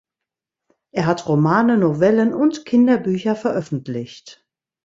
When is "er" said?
0.91-1.05